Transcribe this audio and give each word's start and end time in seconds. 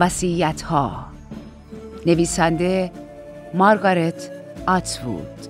وسیعت 0.00 0.62
ها 0.62 1.06
نویسنده 2.06 2.92
مارگارت 3.54 4.30
آتوود 4.66 5.46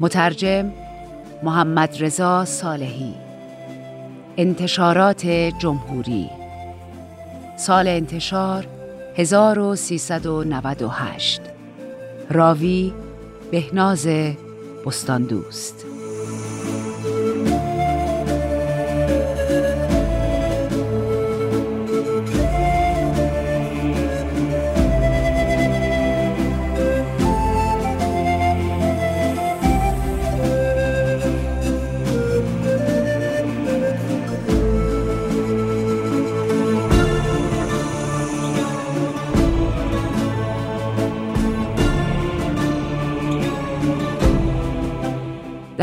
مترجم 0.00 0.72
محمد 1.42 2.02
رضا 2.02 2.44
صالحی. 2.44 3.14
انتشارات 4.36 5.26
جمهوری. 5.58 6.30
سال 7.56 7.88
انتشار 7.88 8.66
1398 9.16 11.40
راوی 12.30 12.92
بهناز 13.50 14.08
بستاندوست. 14.86 15.83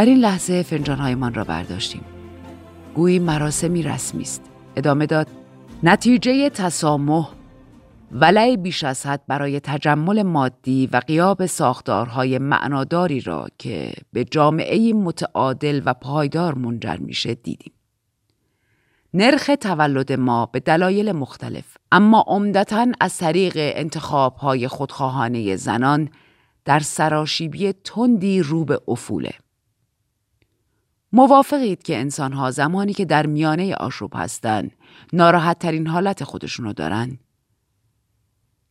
در 0.02 0.06
این 0.06 0.18
لحظه 0.18 0.64
فنجانهایمان 0.64 1.34
را 1.34 1.44
برداشتیم. 1.44 2.02
گویی 2.96 3.20
مراسمی 3.20 3.84
رسمی 3.84 4.22
است. 4.22 4.42
ادامه 4.76 5.06
داد 5.06 5.28
نتیجه 5.84 6.50
تسامح 6.50 7.30
ولع 8.12 8.56
بیش 8.56 8.84
از 8.84 9.06
حد 9.06 9.22
برای 9.28 9.60
تجمل 9.60 10.24
مادی 10.24 10.90
و 10.94 10.98
قیاب 10.98 11.46
ساختارهای 11.46 12.38
معناداری 12.38 13.20
را 13.22 13.48
که 13.58 13.94
به 14.14 14.24
جامعه 14.24 14.94
متعادل 14.94 15.82
و 15.86 15.94
پایدار 15.94 16.56
منجر 16.56 16.98
میشه 16.98 17.34
دیدیم. 17.34 17.74
نرخ 19.14 19.52
تولد 19.62 20.14
ما 20.14 20.46
به 20.46 20.60
دلایل 20.60 21.12
مختلف 21.12 21.78
اما 21.92 22.26
عمدتا 22.28 22.88
از 23.00 23.18
طریق 23.18 23.54
انتخابهای 23.56 24.68
خودخواهانه 24.68 25.56
زنان 25.56 26.10
در 26.66 26.80
سراشیبی 26.80 27.74
تندی 27.74 28.42
رو 28.42 28.66
به 28.66 28.82
افوله. 28.88 29.32
موافقید 31.14 31.84
که 31.84 31.98
انسانها 31.98 32.52
زمانی 32.52 32.94
که 32.94 33.06
در 33.06 33.26
میانه 33.26 33.76
آشوب 33.76 34.12
هستند 34.16 34.72
ناراحت 35.14 35.60
ترین 35.60 35.88
حالت 35.88 36.24
خودشونو 36.24 36.74
دارن؟ 36.74 37.20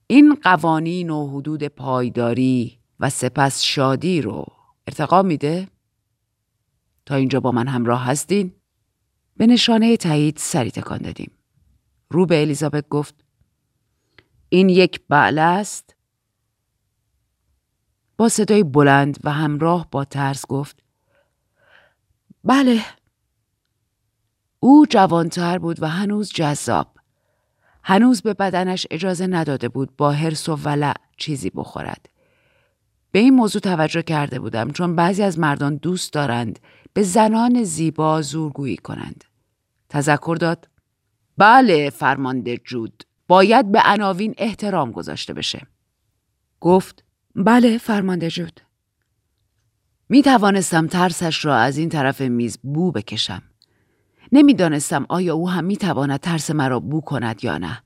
این 0.07 0.35
قوانین 0.35 1.11
و 1.11 1.29
حدود 1.29 1.65
پایداری 1.65 2.79
و 3.01 3.11
سپس 3.11 3.63
شادی 3.63 4.23
رو 4.23 4.47
ارتقا 4.87 5.23
میده؟ 5.23 5.69
تا 7.07 7.15
اینجا 7.15 7.41
با 7.41 7.53
من 7.53 7.67
همراه 7.69 8.05
هستین؟ 8.05 8.53
به 9.37 9.47
نشانه 9.47 9.97
تایید 9.97 10.37
سری 10.37 10.71
تکان 10.71 10.99
دادیم. 10.99 11.31
رو 12.11 12.27
به 12.27 12.41
الیزابت 12.41 12.89
گفت 12.89 13.15
این 14.49 14.69
یک 14.69 15.01
بعله 15.09 15.41
است؟ 15.41 15.97
با 18.17 18.29
صدای 18.29 18.63
بلند 18.63 19.19
و 19.25 19.33
همراه 19.33 19.89
با 19.91 20.05
ترس 20.05 20.47
گفت 20.47 20.83
بله. 22.45 22.85
او 24.61 24.87
جوانتر 24.91 25.59
بود 25.59 25.83
و 25.83 25.87
هنوز 25.87 26.33
جذاب. 26.33 26.97
هنوز 27.85 28.23
به 28.23 28.35
بدنش 28.35 28.87
اجازه 28.91 29.27
نداده 29.27 29.69
بود 29.69 29.97
با 29.97 30.13
حرس 30.13 30.49
و 30.49 30.57
ولع 30.57 30.95
چیزی 31.17 31.51
بخورد. 31.51 32.09
به 33.13 33.19
این 33.19 33.35
موضوع 33.35 33.61
توجه 33.61 34.03
کرده 34.03 34.39
بودم 34.39 34.71
چون 34.71 34.97
بعضی 34.97 35.23
از 35.23 35.39
مردان 35.39 35.77
دوست 35.77 36.13
دارند 36.13 36.59
به 36.93 37.03
زنان 37.03 37.63
زیبا 37.63 38.23
زورگویی 38.23 38.77
کنند. 38.77 39.25
تذکر 39.89 40.37
داد 40.41 40.69
بله 41.39 41.91
فرمانده 41.91 42.57
جود 42.57 43.05
باید 43.29 43.73
به 43.73 43.83
عناوین 43.85 44.35
احترام 44.39 44.91
گذاشته 44.93 45.33
بشه. 45.35 45.67
گفت 46.61 47.05
بله 47.35 47.79
فرمانده 47.79 48.31
جود. 48.31 48.61
می 50.13 50.23
توانستم 50.23 50.87
ترسش 50.87 51.45
را 51.45 51.57
از 51.57 51.79
این 51.79 51.89
طرف 51.89 52.21
میز 52.21 52.59
بو 52.63 52.93
بکشم. 52.93 53.43
نمی‌دانستم 54.33 55.07
آیا 55.09 55.35
او 55.35 55.51
هم 55.51 55.65
می 55.65 55.77
تواند 55.77 56.21
ترس 56.21 56.51
مرا 56.51 56.81
بو 56.81 57.01
کند 57.01 57.45
یا 57.45 57.59
نه. 57.59 57.83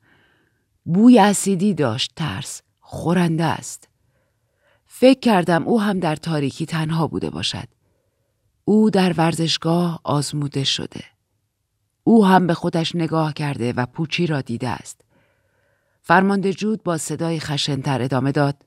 بوی 0.85 1.19
اسیدی 1.19 1.75
داشت 1.75 2.13
ترس. 2.17 2.63
خورنده 2.81 3.45
است. 3.45 3.89
فکر 4.87 5.21
کردم 5.21 5.63
او 5.63 5.81
هم 5.81 6.01
در 6.01 6.17
تاریکی 6.17 6.67
تنها 6.67 7.07
بوده 7.07 7.31
باشد. 7.31 7.69
او 8.65 8.91
در 8.91 9.13
ورزشگاه 9.13 10.01
آزموده 10.05 10.65
شده. 10.65 11.05
او 12.05 12.27
هم 12.27 12.47
به 12.47 12.55
خودش 12.55 12.97
نگاه 12.97 13.33
کرده 13.33 13.73
و 13.73 13.87
پوچی 13.87 14.27
را 14.27 14.41
دیده 14.41 14.69
است. 14.69 15.01
فرمانده 16.03 16.53
جود 16.53 16.83
با 16.83 16.99
صدای 16.99 17.41
خشنتر 17.41 18.03
ادامه 18.03 18.33
داد. 18.33 18.64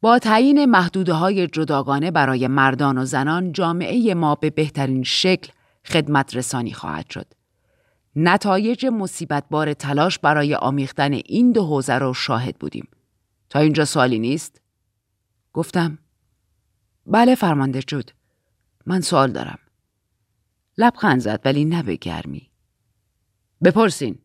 با 0.00 0.18
تعیین 0.18 0.64
محدوده 0.64 1.12
های 1.12 1.46
جداگانه 1.46 2.10
برای 2.10 2.46
مردان 2.46 2.98
و 2.98 3.04
زنان 3.04 3.52
جامعه 3.52 4.14
ما 4.14 4.34
به 4.34 4.50
بهترین 4.50 5.02
شکل 5.02 5.52
خدمت 5.86 6.36
رسانی 6.36 6.72
خواهد 6.72 7.10
شد. 7.10 7.26
نتایج 8.16 8.86
مصیبت 8.86 9.44
بار 9.50 9.74
تلاش 9.74 10.18
برای 10.18 10.54
آمیختن 10.54 11.12
این 11.12 11.52
دو 11.52 11.66
حوزه 11.66 11.98
را 11.98 12.12
شاهد 12.12 12.58
بودیم. 12.58 12.88
تا 13.50 13.58
اینجا 13.58 13.84
سوالی 13.84 14.18
نیست؟ 14.18 14.60
گفتم 15.52 15.98
بله 17.06 17.34
فرمانده 17.34 17.82
جود. 17.82 18.10
من 18.86 19.00
سوال 19.00 19.32
دارم. 19.32 19.58
لبخند 20.78 21.20
زد 21.20 21.40
ولی 21.44 21.64
نه 21.64 21.82
به 21.82 21.96
گرمی. 21.96 22.50
بپرسین. 23.64 24.18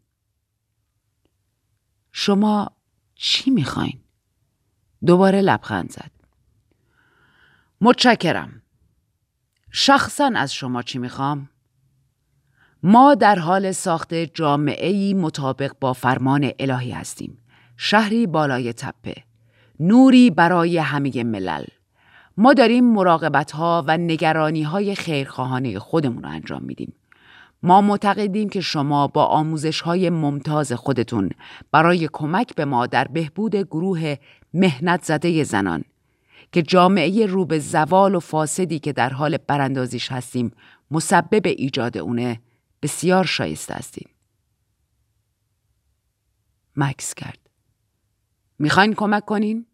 شما 2.11 2.71
چی 3.15 3.49
می‌خواین؟ 3.51 4.04
دوباره 5.05 5.41
لبخند 5.41 5.91
زد. 5.91 6.11
متشکرم. 7.81 8.61
شخصا 9.71 10.31
از 10.35 10.53
شما 10.53 10.81
چی 10.81 10.99
می‌خوام؟ 10.99 11.49
ما 12.83 13.15
در 13.15 13.39
حال 13.39 13.71
ساخت 13.71 14.13
جامعه 14.13 15.13
مطابق 15.13 15.71
با 15.79 15.93
فرمان 15.93 16.51
الهی 16.59 16.91
هستیم. 16.91 17.37
شهری 17.77 18.27
بالای 18.27 18.73
تپه. 18.73 19.15
نوری 19.79 20.29
برای 20.29 20.77
همه 20.77 21.23
ملل. 21.23 21.65
ما 22.37 22.53
داریم 22.53 22.93
مراقبت 22.93 23.51
ها 23.51 23.83
و 23.87 23.97
نگرانی 23.97 24.63
های 24.63 24.95
خیرخواهانه 24.95 25.79
خودمون 25.79 26.23
رو 26.23 26.29
انجام 26.29 26.63
میدیم. 26.63 26.93
ما 27.63 27.81
معتقدیم 27.81 28.49
که 28.49 28.61
شما 28.61 29.07
با 29.07 29.25
آموزش 29.25 29.81
های 29.81 30.09
ممتاز 30.09 30.73
خودتون 30.73 31.29
برای 31.71 32.09
کمک 32.13 32.55
به 32.55 32.65
ما 32.65 32.87
در 32.87 33.07
بهبود 33.07 33.55
گروه 33.55 34.15
مهنت 34.55 35.03
زده 35.03 35.43
زنان 35.43 35.83
که 36.51 36.61
جامعه 36.61 37.25
رو 37.25 37.45
به 37.45 37.59
زوال 37.59 38.15
و 38.15 38.19
فاسدی 38.19 38.79
که 38.79 38.93
در 38.93 39.09
حال 39.09 39.37
براندازیش 39.37 40.11
هستیم 40.11 40.51
مسبب 40.91 41.45
ایجاد 41.45 41.97
اونه 41.97 42.41
بسیار 42.81 43.25
شایسته 43.25 43.73
هستیم. 43.73 44.09
مکس 46.75 47.13
کرد. 47.13 47.49
می‌خواین 48.59 48.93
کمک 48.93 49.25
کنین؟ 49.25 49.65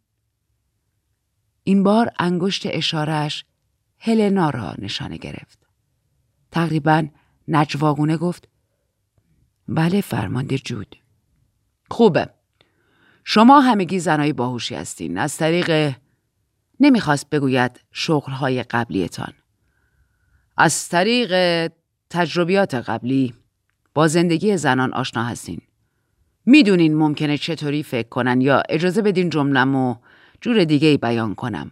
این 1.64 1.84
بار 1.84 2.12
انگشت 2.20 2.64
اشارش 2.66 3.46
هلنا 4.00 4.50
را 4.50 4.76
نشانه 4.78 5.18
گرفت. 5.18 5.60
تقریبا 6.52 7.08
نجواگونه 7.48 8.18
گفت 8.18 8.48
بله 9.68 10.02
فرمانده 10.02 10.58
جود. 10.58 10.96
خوبه. 11.90 12.41
شما 13.24 13.60
همگی 13.60 14.00
زنای 14.00 14.34
باهوشی 14.34 14.76
هستین. 14.76 15.18
از 15.18 15.38
طریق 15.38 15.96
نمی‌خواست 16.80 17.30
بگوید 17.30 17.80
شغلهای 17.92 18.64
قبلیتان. 18.64 19.34
از 20.58 20.90
طریق 20.90 21.32
تجربیات 22.10 22.76
قبلی 22.76 23.34
با 23.94 24.08
زندگی 24.08 24.58
زنان 24.58 24.94
آشنا 24.94 25.24
هستین. 25.24 25.62
می‌دونین 26.46 26.98
ممکنه 26.98 27.38
چطوری 27.38 27.84
فکر 27.84 28.10
کنن 28.10 28.42
یا 28.42 28.64
اجازه 28.70 29.02
بدین 29.02 29.30
جملم 29.30 29.76
و 29.76 29.96
جور 30.42 30.64
دیگه 30.64 30.88
ای 30.88 30.98
بیان 30.98 31.36
کنم. 31.36 31.72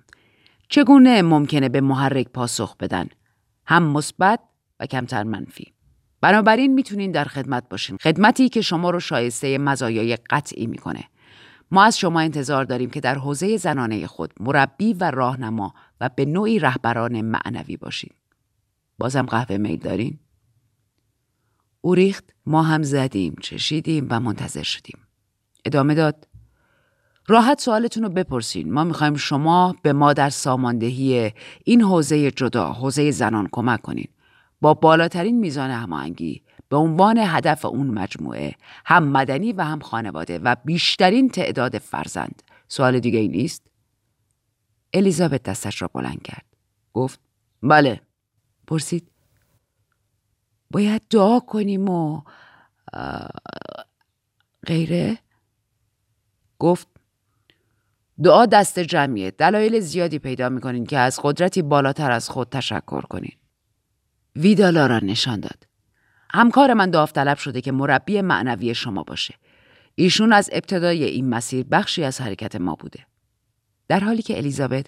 چگونه 0.69 1.21
ممکنه 1.21 1.69
به 1.69 1.81
محرک 1.81 2.27
پاسخ 2.27 2.77
بدن؟ 2.77 3.07
هم 3.65 3.83
مثبت 3.83 4.39
و 4.79 4.85
کمتر 4.85 5.23
منفی. 5.23 5.73
بنابراین 6.21 6.73
می‌تونین 6.73 7.11
در 7.11 7.25
خدمت 7.25 7.69
باشین. 7.69 7.97
خدمتی 7.97 8.49
که 8.49 8.61
شما 8.61 8.89
رو 8.89 8.99
شایسته 8.99 9.57
مزایای 9.57 10.15
قطعی 10.15 10.67
می‌کنه. 10.67 11.03
ما 11.71 11.83
از 11.83 11.99
شما 11.99 12.19
انتظار 12.19 12.65
داریم 12.65 12.89
که 12.89 12.99
در 12.99 13.15
حوزه 13.15 13.57
زنانه 13.57 14.07
خود 14.07 14.33
مربی 14.39 14.93
و 14.93 15.11
راهنما 15.11 15.73
و 16.01 16.09
به 16.15 16.25
نوعی 16.25 16.59
رهبران 16.59 17.21
معنوی 17.21 17.77
باشین. 17.77 18.11
بازم 18.97 19.25
قهوه 19.25 19.57
میل 19.57 19.79
دارین؟ 19.79 20.19
او 21.81 21.95
ریخت 21.95 22.33
ما 22.45 22.63
هم 22.63 22.83
زدیم 22.83 23.35
چشیدیم 23.41 24.07
و 24.09 24.19
منتظر 24.19 24.63
شدیم. 24.63 24.99
ادامه 25.65 25.95
داد 25.95 26.27
راحت 27.27 27.61
سوالتون 27.61 28.03
رو 28.03 28.09
بپرسین 28.09 28.73
ما 28.73 28.83
می‌خوایم 28.83 29.15
شما 29.15 29.75
به 29.81 29.93
ما 29.93 30.13
در 30.13 30.29
ساماندهی 30.29 31.31
این 31.65 31.81
حوزه 31.81 32.31
جدا 32.31 32.73
حوزه 32.73 33.11
زنان 33.11 33.47
کمک 33.51 33.81
کنین 33.81 34.07
با 34.61 34.73
بالاترین 34.73 35.39
میزان 35.39 35.71
هماهنگی 35.71 36.43
به 36.69 36.77
عنوان 36.77 37.17
هدف 37.17 37.65
اون 37.65 37.87
مجموعه 37.87 38.55
هم 38.85 39.03
مدنی 39.03 39.53
و 39.53 39.61
هم 39.61 39.79
خانواده 39.79 40.39
و 40.39 40.55
بیشترین 40.65 41.29
تعداد 41.29 41.77
فرزند. 41.77 42.43
سوال 42.67 42.99
دیگه 42.99 43.19
ای 43.19 43.27
نیست؟ 43.27 43.67
الیزابت 44.93 45.43
دستش 45.43 45.81
را 45.81 45.89
بلند 45.93 46.21
کرد. 46.21 46.45
گفت 46.93 47.19
بله. 47.63 48.01
پرسید 48.67 49.11
باید 50.71 51.01
دعا 51.09 51.39
کنیم 51.39 51.89
و 51.89 52.21
غیره؟ 54.67 55.17
گفت 56.59 56.87
دعا 58.23 58.45
دست 58.45 58.79
جمعیه. 58.79 59.31
دلایل 59.31 59.79
زیادی 59.79 60.19
پیدا 60.19 60.49
می‌کنین 60.49 60.85
که 60.85 60.97
از 60.97 61.19
قدرتی 61.23 61.61
بالاتر 61.61 62.11
از 62.11 62.29
خود 62.29 62.49
تشکر 62.49 63.01
کنین. 63.01 63.35
ویدالا 64.35 64.87
را 64.87 64.99
نشان 64.99 65.39
داد. 65.39 65.68
همکار 66.33 66.73
من 66.73 66.89
داوطلب 66.89 67.37
شده 67.37 67.61
که 67.61 67.71
مربی 67.71 68.21
معنوی 68.21 68.75
شما 68.75 69.03
باشه. 69.03 69.35
ایشون 69.95 70.33
از 70.33 70.49
ابتدای 70.53 71.03
این 71.03 71.29
مسیر 71.29 71.65
بخشی 71.71 72.03
از 72.03 72.21
حرکت 72.21 72.55
ما 72.55 72.75
بوده. 72.75 73.05
در 73.87 73.99
حالی 73.99 74.21
که 74.21 74.37
الیزابت 74.37 74.85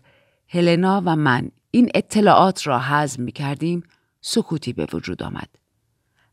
هلنا 0.49 1.01
و 1.05 1.15
من 1.15 1.51
این 1.71 1.89
اطلاعات 1.95 2.67
را 2.67 2.79
حزم 2.79 3.23
می 3.23 3.31
کردیم 3.31 3.83
سکوتی 4.21 4.73
به 4.73 4.87
وجود 4.93 5.23
آمد. 5.23 5.49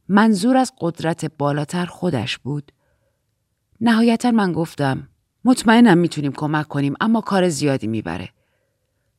منظور 0.08 0.56
از 0.56 0.72
قدرت 0.81 1.25
بالاتر 1.38 1.87
خودش 1.87 2.38
بود. 2.38 2.72
نهایتا 3.81 4.31
من 4.31 4.52
گفتم 4.52 5.08
مطمئنم 5.44 5.99
می‌تونیم 5.99 6.32
کمک 6.32 6.69
کنیم 6.69 6.94
اما 7.00 7.20
کار 7.20 7.49
زیادی 7.49 7.87
می‌بره. 7.87 8.28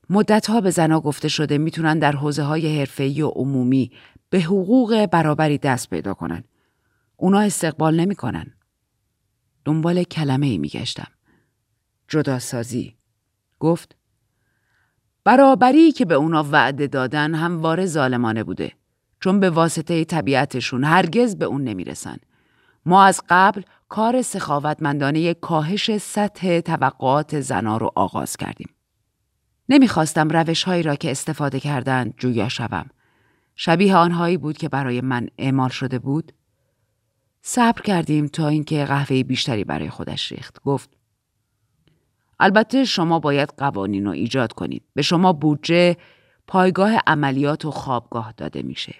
مدتها 0.10 0.62
به 0.62 0.70
زنها 0.70 1.00
گفته 1.02 1.28
شده 1.28 1.58
می‌تونن 1.58 2.00
در 2.00 2.12
حوزه 2.12 2.44
های 2.44 2.80
حرفه‌ای 2.80 3.22
و 3.22 3.28
عمومی 3.28 3.92
به 4.30 4.42
حقوق 4.42 5.06
برابری 5.06 5.58
دست 5.58 5.90
پیدا 5.90 6.14
کنن. 6.14 6.44
اونا 7.18 7.40
استقبال 7.40 8.00
نمی‌کنن. 8.00 8.54
دنبال 9.66 10.04
کلمه 10.04 10.48
ای 10.48 10.58
میگشتم. 10.58 11.08
جداسازی. 12.08 12.98
گفت 13.60 13.96
برابری 15.24 15.92
که 15.92 16.06
به 16.06 16.16
اونا 16.16 16.44
وعده 16.44 16.88
دادن 16.88 17.36
همواره 17.36 17.86
ظالمانه 17.86 18.44
بوده. 18.44 18.72
چون 19.20 19.40
به 19.40 19.50
واسطه 19.50 20.06
طبیعتشون 20.06 20.84
هرگز 20.84 21.36
به 21.36 21.46
اون 21.46 21.64
نمی‌رسن. 21.64 22.18
ما 22.86 23.04
از 23.04 23.22
قبل 23.30 23.62
کار 23.90 24.22
سخاوتمندانه 24.22 25.34
کاهش 25.34 25.98
سطح 25.98 26.60
توقعات 26.60 27.40
زنا 27.40 27.78
رو 27.78 27.92
آغاز 27.96 28.38
کردیم. 28.38 28.70
نمی‌خواستم 29.70 30.30
روش 30.30 30.64
هایی 30.64 30.84
را 30.84 30.96
که 30.96 31.12
استفاده 31.12 31.60
کردند 31.60 32.14
جویا 32.18 32.50
شوم. 32.50 32.90
شبیه 33.62 33.96
آنهایی 33.96 34.38
بود 34.38 34.58
که 34.58 34.70
برای 34.70 35.02
من 35.02 35.28
اعمال 35.38 35.70
شده 35.70 36.00
بود. 36.00 36.32
صبر 37.42 37.82
کردیم 37.82 38.28
تا 38.28 38.48
اینکه 38.48 38.86
قهوه 38.86 39.24
بیشتری 39.24 39.64
برای 39.64 39.90
خودش 39.90 40.32
ریخت. 40.32 40.62
گفت 40.64 40.90
البته 42.40 42.86
شما 42.86 43.20
باید 43.20 43.54
قوانین 43.58 44.06
رو 44.06 44.12
ایجاد 44.12 44.54
کنید. 44.54 44.84
به 44.94 45.02
شما 45.02 45.34
بودجه 45.34 45.98
پایگاه 46.48 46.98
عملیات 47.08 47.66
و 47.66 47.72
خوابگاه 47.72 48.34
داده 48.38 48.62
میشه. 48.62 48.96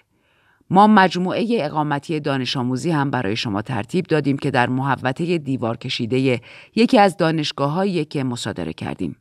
ما 0.70 0.86
مجموعه 0.86 1.46
اقامتی 1.50 2.20
دانش 2.20 2.56
آموزی 2.56 2.90
هم 2.90 3.10
برای 3.10 3.36
شما 3.36 3.62
ترتیب 3.62 4.06
دادیم 4.06 4.38
که 4.38 4.50
در 4.50 4.68
محوطه 4.68 5.38
دیوار 5.38 5.76
کشیده 5.76 6.40
یکی 6.74 6.98
از 6.98 7.16
دانشگاه 7.16 8.04
که 8.04 8.24
مصادره 8.24 8.72
کردیم. 8.72 9.16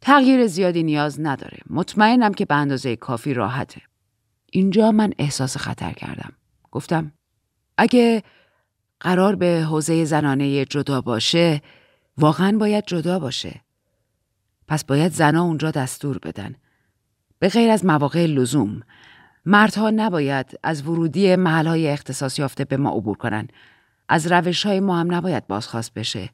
تغییر 0.00 0.46
زیادی 0.46 0.82
نیاز 0.82 1.20
نداره. 1.20 1.58
مطمئنم 1.70 2.34
که 2.34 2.44
به 2.44 2.54
اندازه 2.54 2.96
کافی 2.96 3.34
راحته. 3.34 3.82
اینجا 4.56 4.92
من 4.92 5.12
احساس 5.18 5.56
خطر 5.56 5.92
کردم. 5.92 6.32
گفتم 6.70 7.12
اگه 7.76 8.22
قرار 9.00 9.36
به 9.36 9.64
حوزه 9.68 10.04
زنانه 10.04 10.64
جدا 10.64 11.00
باشه 11.00 11.62
واقعا 12.18 12.58
باید 12.58 12.84
جدا 12.86 13.18
باشه. 13.18 13.60
پس 14.68 14.84
باید 14.84 15.12
زنها 15.12 15.42
اونجا 15.42 15.70
دستور 15.70 16.18
بدن. 16.18 16.54
به 17.38 17.48
غیر 17.48 17.70
از 17.70 17.84
مواقع 17.84 18.26
لزوم 18.26 18.82
مردها 19.46 19.90
نباید 19.90 20.58
از 20.62 20.88
ورودی 20.88 21.36
محلهای 21.36 21.88
اختصاص 21.88 22.38
یافته 22.38 22.64
به 22.64 22.76
ما 22.76 22.90
عبور 22.90 23.16
کنند. 23.16 23.52
از 24.08 24.32
روش 24.32 24.66
های 24.66 24.80
ما 24.80 25.00
هم 25.00 25.14
نباید 25.14 25.46
بازخواست 25.46 25.94
بشه. 25.94 26.30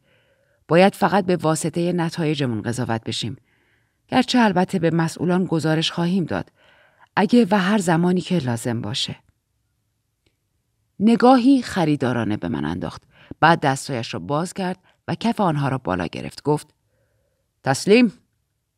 باید 0.68 0.94
فقط 0.94 1.26
به 1.26 1.36
واسطه 1.36 1.92
نتایجمون 1.92 2.62
قضاوت 2.62 3.04
بشیم. 3.04 3.36
گرچه 4.08 4.38
البته 4.38 4.78
به 4.78 4.90
مسئولان 4.90 5.44
گزارش 5.44 5.92
خواهیم 5.92 6.24
داد. 6.24 6.50
اگه 7.16 7.46
و 7.50 7.58
هر 7.58 7.78
زمانی 7.78 8.20
که 8.20 8.38
لازم 8.38 8.80
باشه. 8.80 9.16
نگاهی 11.00 11.62
خریدارانه 11.62 12.36
به 12.36 12.48
من 12.48 12.64
انداخت. 12.64 13.02
بعد 13.40 13.60
دستایش 13.60 14.14
را 14.14 14.20
باز 14.20 14.54
کرد 14.54 14.78
و 15.08 15.14
کف 15.14 15.40
آنها 15.40 15.68
را 15.68 15.78
بالا 15.78 16.06
گرفت. 16.06 16.42
گفت 16.42 16.74
تسلیم 17.64 18.12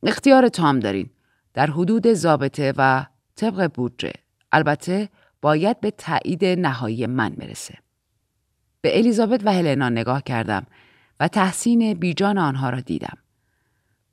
اختیار 0.02 0.48
تام 0.48 0.80
دارین. 0.80 1.10
در 1.54 1.66
حدود 1.66 2.12
ضابطه 2.12 2.72
و 2.76 3.06
طبق 3.36 3.70
بودجه 3.74 4.12
البته 4.52 5.08
باید 5.42 5.80
به 5.80 5.90
تایید 5.90 6.44
نهایی 6.44 7.06
من 7.06 7.30
برسه. 7.30 7.78
به 8.80 8.98
الیزابت 8.98 9.40
و 9.44 9.52
هلنا 9.52 9.88
نگاه 9.88 10.22
کردم 10.22 10.66
و 11.20 11.28
تحسین 11.28 11.94
بیجان 11.94 12.38
آنها 12.38 12.70
را 12.70 12.80
دیدم. 12.80 13.18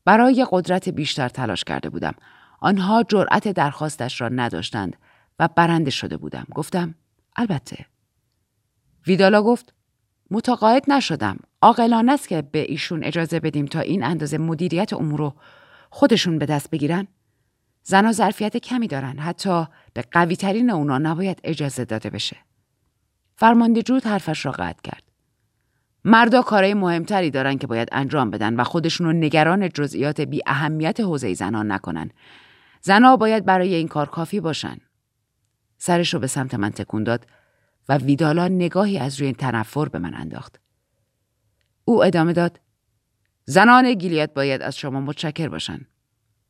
برای 0.05 0.47
قدرت 0.51 0.89
بیشتر 0.89 1.29
تلاش 1.29 1.63
کرده 1.63 1.89
بودم. 1.89 2.13
آنها 2.61 3.03
جرأت 3.03 3.47
درخواستش 3.47 4.21
را 4.21 4.29
نداشتند 4.29 4.95
و 5.39 5.49
برنده 5.55 5.91
شده 5.91 6.17
بودم. 6.17 6.45
گفتم 6.55 6.95
البته. 7.35 7.85
ویدالا 9.07 9.41
گفت 9.41 9.73
متقاعد 10.31 10.91
نشدم. 10.91 11.37
عاقلانه 11.61 12.11
است 12.11 12.27
که 12.27 12.41
به 12.41 12.59
ایشون 12.59 13.03
اجازه 13.03 13.39
بدیم 13.39 13.65
تا 13.65 13.79
این 13.79 14.03
اندازه 14.03 14.37
مدیریت 14.37 14.93
امور 14.93 15.19
رو 15.19 15.35
خودشون 15.89 16.39
به 16.39 16.45
دست 16.45 16.69
بگیرن؟ 16.69 17.07
زنها 17.83 18.11
ظرفیت 18.11 18.57
کمی 18.57 18.87
دارن 18.87 19.19
حتی 19.19 19.65
به 19.93 20.03
قوی 20.11 20.35
ترین 20.35 20.69
اونا 20.69 20.97
نباید 20.97 21.39
اجازه 21.43 21.85
داده 21.85 22.09
بشه. 22.09 22.37
فرمانده 23.35 23.81
جود 23.81 24.03
حرفش 24.03 24.45
را 24.45 24.51
قطع 24.51 24.81
کرد. 24.83 25.03
مردا 26.05 26.41
کارهای 26.41 26.73
مهمتری 26.73 27.31
دارن 27.31 27.57
که 27.57 27.67
باید 27.67 27.89
انجام 27.91 28.29
بدن 28.29 28.55
و 28.55 28.63
خودشون 28.63 29.07
رو 29.07 29.13
نگران 29.13 29.69
جزئیات 29.69 30.21
بی 30.21 30.41
اهمیت 30.45 30.99
حوزه 30.99 31.33
زنان 31.33 31.71
نکنن. 31.71 32.11
زنها 32.81 33.17
باید 33.17 33.45
برای 33.45 33.75
این 33.75 33.87
کار 33.87 34.09
کافی 34.09 34.39
باشن. 34.39 34.77
سرش 35.77 36.13
رو 36.13 36.19
به 36.19 36.27
سمت 36.27 36.53
من 36.53 36.69
تکون 36.69 37.03
داد 37.03 37.27
و 37.89 37.97
ویدالا 37.97 38.47
نگاهی 38.47 38.97
از 38.97 39.21
روی 39.21 39.33
تنفر 39.33 39.85
به 39.89 39.99
من 39.99 40.13
انداخت. 40.13 40.59
او 41.85 42.03
ادامه 42.03 42.33
داد. 42.33 42.59
زنان 43.45 43.93
گیلیت 43.93 44.33
باید 44.33 44.61
از 44.61 44.77
شما 44.77 45.01
متشکر 45.01 45.49
باشن. 45.49 45.79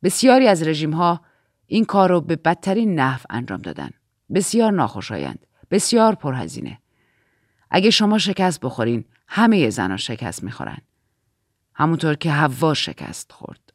بسیاری 0.02 0.48
از 0.48 0.62
رژیم 0.62 0.92
ها 0.92 1.20
این 1.66 1.84
کار 1.84 2.10
رو 2.10 2.20
به 2.20 2.36
بدترین 2.36 2.94
نحو 2.94 3.20
انجام 3.30 3.60
دادن. 3.60 3.90
بسیار 4.34 4.72
ناخوشایند. 4.72 5.46
بسیار 5.70 6.14
پرهزینه. 6.14 6.78
اگه 7.70 7.90
شما 7.90 8.18
شکست 8.18 8.60
بخورین 8.60 9.04
همه 9.28 9.70
زنها 9.70 9.96
شکست 9.96 10.44
می‌خورن. 10.44 10.78
همونطور 11.74 12.14
که 12.14 12.30
هوا 12.30 12.74
شکست 12.74 13.32
خورد. 13.32 13.69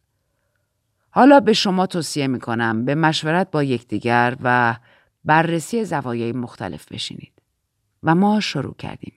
حالا 1.16 1.40
به 1.40 1.54
شما 1.54 1.86
توصیه 1.86 2.28
می‌کنم 2.28 2.86
به 2.86 2.96
مشورت 2.96 3.52
با 3.52 3.64
یکدیگر 3.64 4.38
و 4.44 4.76
بررسی 5.26 5.86
زوایای 5.86 6.32
مختلف 6.32 6.92
بشینید. 6.92 7.32
و 8.04 8.16
ما 8.16 8.40
شروع 8.40 8.76
کردیم. 8.76 9.14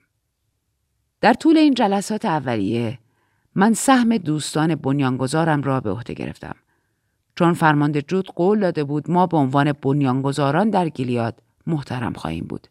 در 1.21 1.33
طول 1.33 1.57
این 1.57 1.73
جلسات 1.73 2.25
اولیه 2.25 2.99
من 3.55 3.73
سهم 3.73 4.17
دوستان 4.17 4.75
بنیانگذارم 4.75 5.61
را 5.61 5.79
به 5.79 5.91
عهده 5.91 6.13
گرفتم. 6.13 6.55
چون 7.35 7.53
فرمانده 7.53 8.01
جود 8.01 8.27
قول 8.27 8.59
داده 8.59 8.83
بود 8.83 9.11
ما 9.11 9.27
به 9.27 9.37
عنوان 9.37 9.71
بنیانگذاران 9.71 10.69
در 10.69 10.89
گیلیاد 10.89 11.41
محترم 11.67 12.13
خواهیم 12.13 12.45
بود. 12.45 12.67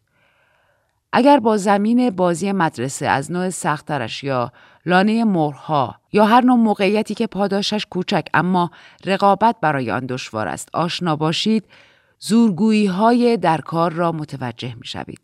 اگر 1.13 1.39
با 1.39 1.57
زمین 1.57 2.09
بازی 2.09 2.51
مدرسه 2.51 3.07
از 3.07 3.31
نوع 3.31 3.49
سختترش 3.49 4.23
یا 4.23 4.51
لانه 4.85 5.23
مرها 5.23 5.95
یا 6.11 6.25
هر 6.25 6.41
نوع 6.41 6.57
موقعیتی 6.57 7.15
که 7.15 7.27
پاداشش 7.27 7.85
کوچک 7.85 8.27
اما 8.33 8.71
رقابت 9.05 9.55
برای 9.61 9.91
آن 9.91 10.05
دشوار 10.05 10.47
است 10.47 10.69
آشنا 10.73 11.15
باشید 11.15 11.65
زورگویی 12.19 12.85
های 12.85 13.37
در 13.37 13.61
کار 13.61 13.91
را 13.91 14.11
متوجه 14.11 14.75
می 14.75 14.85
شوید. 14.85 15.19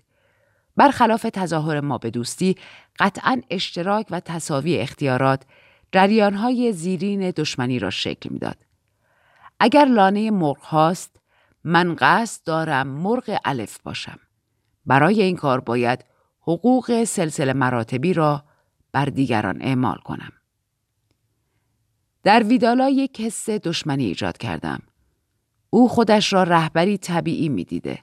برخلاف 0.78 1.28
تظاهر 1.34 1.82
ما 1.82 1.98
به 1.98 2.10
دوستی 2.10 2.56
قطعا 3.00 3.42
اشتراک 3.50 4.08
و 4.10 4.20
تصاوی 4.20 4.78
اختیارات 4.78 5.44
های 6.20 6.72
زیرین 6.72 7.32
دشمنی 7.32 7.80
را 7.80 7.90
شکل 7.90 8.30
می‌داد. 8.32 8.58
اگر 9.60 9.86
لانه 9.86 10.32
مرغ 10.32 10.58
هاست 10.58 11.20
من 11.64 11.96
قصد 12.00 12.46
دارم 12.46 12.88
مرغ 12.88 13.38
الف 13.46 13.80
باشم. 13.80 14.20
برای 14.86 15.22
این 15.22 15.36
کار 15.36 15.60
باید 15.60 16.06
حقوق 16.42 17.04
سلسله 17.04 17.54
مراتبی 17.54 18.14
را 18.14 18.44
بر 18.96 19.06
دیگران 19.06 19.62
اعمال 19.62 19.98
کنم. 19.98 20.32
در 22.24 22.44
ویدالا 22.44 22.90
یک 22.90 23.22
حس 23.22 23.50
دشمنی 23.50 24.06
ایجاد 24.06 24.38
کردم. 24.38 24.80
او 25.70 25.90
خودش 25.90 26.34
را 26.34 26.44
رهبری 26.44 26.98
طبیعی 26.98 27.50
می‌دیده 27.50 28.00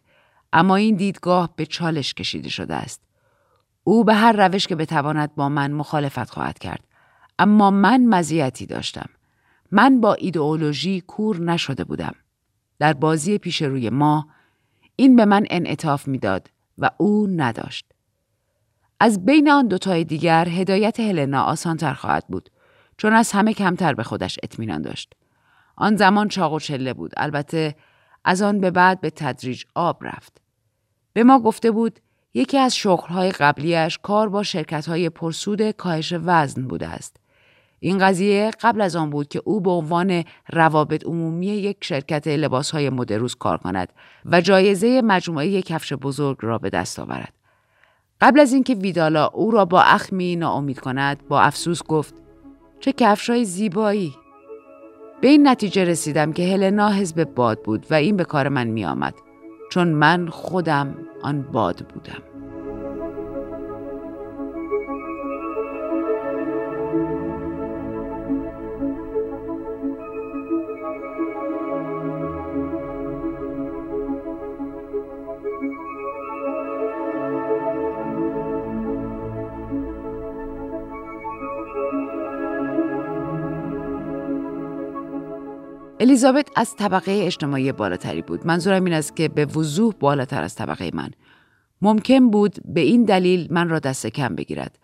اما 0.53 0.77
این 0.77 0.97
دیدگاه 0.97 1.57
به 1.57 1.67
چالش 1.67 2.15
کشیده 2.15 2.49
شده 2.49 2.75
است. 2.75 3.03
او 3.85 4.05
به 4.05 4.15
هر 4.15 4.33
روش 4.33 4.67
که 4.67 4.77
بتواند 4.77 5.35
با 5.35 5.49
من 5.49 5.73
مخالفت 5.73 6.31
خواهد 6.31 6.59
کرد. 6.59 6.85
اما 7.39 7.71
من 7.71 8.07
مزیتی 8.07 8.67
داشتم. 8.67 9.09
من 9.71 10.01
با 10.01 10.15
ایدئولوژی 10.15 11.01
کور 11.01 11.41
نشده 11.41 11.85
بودم. 11.85 12.15
در 12.79 12.93
بازی 12.93 13.39
پیش 13.39 13.63
روی 13.63 13.91
ما 13.91 14.29
این 14.97 15.17
به 15.17 15.25
من 15.25 15.47
انعطاف 15.51 16.09
می‌داد 16.09 16.51
و 16.79 16.91
او 16.99 17.27
نداشت. 17.27 17.92
از 19.03 19.25
بین 19.25 19.51
آن 19.51 19.69
دوتای 19.69 20.05
دیگر 20.05 20.49
هدایت 20.49 21.01
هلنا 21.01 21.43
آسانتر 21.43 21.95
خواهد 21.95 22.25
بود 22.29 22.51
چون 22.97 23.13
از 23.13 23.33
همه 23.33 23.55
کمتر 23.55 23.95
به 23.95 24.03
خودش 24.03 24.39
اطمینان 24.43 24.83
داشت. 24.83 25.13
آن 25.77 25.97
زمان 25.97 26.29
چاق 26.29 26.53
و 26.53 26.61
چله 26.61 26.95
بود. 26.95 27.13
البته 27.17 27.75
از 28.25 28.43
آن 28.43 28.61
به 28.61 28.71
بعد 28.71 29.01
به 29.01 29.11
تدریج 29.11 29.65
آب 29.75 30.05
رفت. 30.05 30.41
به 31.13 31.25
ما 31.25 31.39
گفته 31.39 31.71
بود 31.71 32.01
یکی 32.35 32.59
از 32.59 32.77
شغلهای 32.77 33.31
قبلیش 33.31 33.99
کار 34.03 34.29
با 34.29 34.43
شرکتهای 34.43 35.09
پرسود 35.11 35.71
کاهش 35.71 36.15
وزن 36.25 36.69
بوده 36.69 36.89
است. 36.89 37.17
این 37.81 37.99
قضیه 37.99 38.51
قبل 38.61 38.81
از 38.81 38.97
آن 38.97 39.11
بود 39.11 39.29
که 39.29 39.43
او 39.45 39.61
به 39.61 39.71
عنوان 39.71 40.25
روابط 40.53 41.07
عمومی 41.07 41.47
یک 41.47 41.77
شرکت 41.81 42.29
لباسهای 42.29 42.91
مدروز 42.91 43.35
کار 43.35 43.59
کند 43.59 43.93
و 44.25 44.41
جایزه 44.41 45.03
مجموعه 45.05 45.63
کفش 45.63 45.93
بزرگ 45.93 46.37
را 46.41 46.59
به 46.59 46.71
دست 46.71 46.99
آورد. 46.99 47.42
قبل 48.23 48.41
از 48.41 48.53
اینکه 48.53 48.75
ویدالا 48.75 49.27
او 49.27 49.51
را 49.51 49.65
با 49.65 49.83
اخمی 49.83 50.37
ناامید 50.37 50.81
کند 50.81 51.29
با 51.29 51.41
افسوس 51.41 51.83
گفت 51.83 52.15
چه 52.81 52.93
کفشای 52.93 53.45
زیبایی 53.45 54.15
به 55.21 55.29
این 55.29 55.49
نتیجه 55.49 55.85
رسیدم 55.85 56.33
که 56.33 56.43
هلنا 56.53 56.89
حزب 56.89 57.25
باد 57.25 57.63
بود 57.63 57.87
و 57.91 57.95
این 57.95 58.17
به 58.17 58.25
کار 58.25 58.49
من 58.49 58.67
می 58.67 58.85
آمد. 58.85 59.15
چون 59.71 59.89
من 59.89 60.29
خودم 60.29 60.97
آن 61.23 61.43
باد 61.43 61.77
بودم 61.77 62.32
الیزابت 86.03 86.49
از 86.57 86.77
طبقه 86.77 87.23
اجتماعی 87.25 87.73
بالاتری 87.73 88.23
بود. 88.23 88.47
منظورم 88.47 88.85
این 88.85 88.95
است 88.95 89.17
که 89.17 89.29
به 89.29 89.47
وضوح 89.47 89.95
بالاتر 90.01 90.43
از 90.43 90.55
طبقه 90.55 90.91
من. 90.95 91.11
ممکن 91.83 92.31
بود 92.31 92.57
به 92.65 92.81
این 92.81 93.05
دلیل 93.05 93.49
من 93.51 93.69
را 93.69 93.79
دست 93.79 94.07
کم 94.07 94.35
بگیرد. 94.35 94.79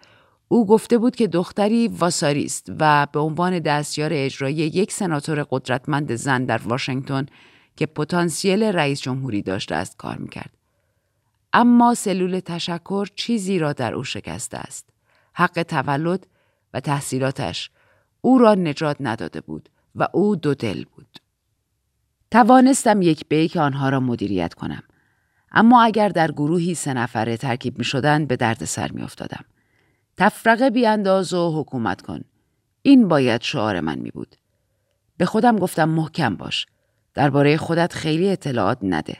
او 0.49 0.67
گفته 0.67 0.99
بود 0.99 1.17
که 1.17 1.27
دختری 1.27 1.89
واساری 1.89 2.45
است 2.45 2.73
و 2.81 3.07
به 3.13 3.21
عنوان 3.21 3.59
دستیار 3.59 4.11
اجرایی 4.13 4.57
یک 4.57 4.93
سناتور 4.93 5.47
قدرتمند 5.51 6.15
زن 6.15 6.45
در 6.45 6.61
واشنگتن 6.65 7.27
که 7.77 7.87
پتانسیل 7.87 8.63
رئیس 8.63 9.01
جمهوری 9.01 9.43
داشته 9.43 9.75
است 9.75 9.97
کار 9.97 10.17
می‌کرد. 10.17 10.51
اما 11.53 11.95
سلول 11.95 12.41
تشکر 12.41 13.09
چیزی 13.15 13.59
را 13.59 13.73
در 13.73 13.95
او 13.95 14.05
شکسته 14.05 14.59
است. 14.59 14.89
حق 15.33 15.63
تولد 15.63 16.27
و 16.75 16.81
تحصیلاتش 16.81 17.71
او 18.21 18.39
را 18.39 18.55
نجات 18.55 18.97
نداده 19.01 19.41
بود 19.41 19.69
و 19.99 20.09
او 20.13 20.37
دو 20.37 20.55
دل 20.55 20.85
بود. 20.85 21.19
توانستم 22.31 23.03
یک 23.03 23.25
بیک 23.29 23.57
آنها 23.57 23.89
را 23.89 24.01
مدیریت 24.01 24.55
کنم. 24.55 24.83
اما 25.53 25.83
اگر 25.83 26.09
در 26.09 26.33
گروهی 26.33 26.75
سه 26.75 26.95
نفره 26.95 27.37
ترکیب 27.37 27.79
می 27.79 27.85
شدن 27.85 28.27
به 28.27 28.37
درد 28.37 28.65
سر 28.65 28.93
می 28.93 29.03
افتادم. 29.03 29.45
تفرقه 30.17 30.71
بیانداز 30.71 31.35
و 31.35 31.61
حکومت 31.61 32.03
کن. 32.03 32.21
این 32.83 33.09
باید 33.09 33.43
شعار 33.43 33.81
من 33.81 33.99
می 33.99 34.11
بود. 34.11 34.37
به 35.17 35.27
خودم 35.27 35.57
گفتم 35.57 35.89
محکم 35.89 36.37
باش. 36.37 36.67
درباره 37.15 37.57
خودت 37.57 37.93
خیلی 37.93 38.31
اطلاعات 38.31 38.79
نده. 38.83 39.17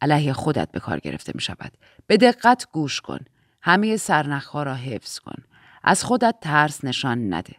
علیه 0.00 0.32
خودت 0.32 0.70
به 0.70 0.80
کار 0.80 0.98
گرفته 0.98 1.32
می 1.34 1.40
شود. 1.40 1.72
به 2.06 2.16
دقت 2.16 2.66
گوش 2.72 3.00
کن. 3.00 3.18
همه 3.62 3.96
سرنخها 3.96 4.62
را 4.62 4.74
حفظ 4.74 5.18
کن. 5.18 5.42
از 5.82 6.04
خودت 6.04 6.36
ترس 6.40 6.84
نشان 6.84 7.34
نده. 7.34 7.54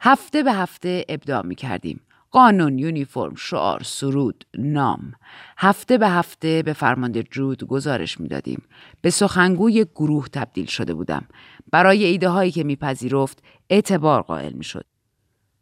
هفته 0.00 0.42
به 0.42 0.52
هفته 0.52 1.04
ابداع 1.08 1.42
می 1.42 1.54
کردیم. 1.54 2.00
قانون، 2.30 2.78
یونیفرم، 2.78 3.34
شعار، 3.34 3.82
سرود، 3.82 4.44
نام. 4.58 5.12
هفته 5.58 5.98
به 5.98 6.08
هفته 6.08 6.62
به 6.62 6.72
فرمانده 6.72 7.22
جود 7.22 7.64
گزارش 7.64 8.16
دادیم. 8.30 8.62
به 9.00 9.10
سخنگوی 9.10 9.84
گروه 9.84 10.28
تبدیل 10.28 10.66
شده 10.66 10.94
بودم. 10.94 11.24
برای 11.72 12.04
ایده 12.04 12.28
هایی 12.28 12.50
که 12.50 12.64
میپذیرفت 12.64 13.42
اعتبار 13.70 14.22
قائل 14.22 14.52
می 14.52 14.64
شد. 14.64 14.86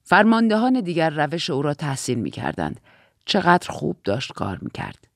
فرماندهان 0.05 0.81
دیگر 0.81 1.11
روش 1.11 1.51
او 1.51 1.63
را 1.63 1.75
تحسین 1.75 2.19
می 2.19 2.31
کردند. 2.31 2.81
چقدر 3.25 3.71
خوب 3.71 3.97
داشت 4.05 4.33
کار 4.33 4.59
می 4.63 4.71
کرد. 4.71 5.09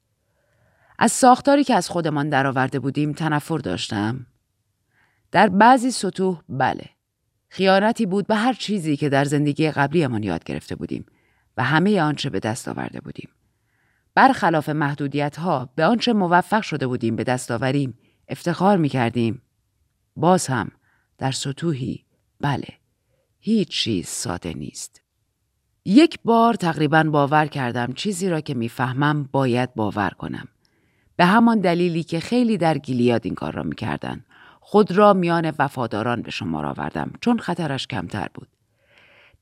از 0.99 1.13
ساختاری 1.13 1.65
که 1.65 1.75
از 1.75 1.89
خودمان 1.89 2.29
درآورده 2.29 2.79
بودیم 2.79 3.13
تنفر 3.13 3.59
داشتم. 3.59 4.27
در 5.33 5.49
بعضی 5.49 5.91
سطوح 5.91 6.41
بله. 6.49 6.98
خیانتی 7.49 8.07
بود 8.07 8.27
به 8.27 8.35
هر 8.35 8.53
چیزی 8.53 8.97
که 8.97 9.09
در 9.09 9.25
زندگی 9.25 9.71
قبلیمان 9.71 10.23
یاد 10.23 10.45
گرفته 10.45 10.77
بودیم 10.77 11.07
و 11.57 11.65
همه 11.65 12.01
آنچه 12.01 12.31
به 12.31 12.41
دست 12.41 12.69
آورده 12.69 13.01
بودیم. 13.01 13.29
برخلاف 14.15 14.69
محدودیت 14.69 15.37
ها 15.37 15.69
به 15.75 15.85
آنچه 15.85 16.13
موفق 16.13 16.63
شده 16.63 16.87
بودیم 16.87 17.17
به 17.17 17.25
دست 17.25 17.51
آوریم 17.51 17.99
افتخار 18.29 18.77
می 18.77 18.89
کردیم. 18.89 19.43
باز 20.17 20.47
هم 20.47 20.71
در 21.19 21.31
سطوحی 21.31 22.05
بله 22.41 22.69
هیچ 23.39 23.69
چیز 23.69 24.07
ساده 24.07 24.55
نیست. 24.55 25.03
یک 25.85 26.19
بار 26.25 26.55
تقریبا 26.55 27.03
باور 27.03 27.47
کردم 27.47 27.93
چیزی 27.93 28.29
را 28.29 28.41
که 28.41 28.55
می‌فهمم 28.55 29.29
باید 29.33 29.75
باور 29.75 30.11
کنم. 30.11 30.49
به 31.17 31.25
همان 31.25 31.61
دلیلی 31.61 32.03
که 32.03 32.21
خیلی 32.21 32.57
در 32.57 32.79
گیلیاد 32.79 33.21
این 33.25 33.35
کار 33.35 33.53
را 33.53 33.63
می‌کردند. 33.63 34.25
خود 34.71 34.93
را 34.93 35.13
میان 35.13 35.53
وفاداران 35.59 36.23
به 36.23 36.31
شما 36.31 36.69
آوردم 36.69 37.11
چون 37.21 37.39
خطرش 37.39 37.87
کمتر 37.87 38.29
بود. 38.35 38.49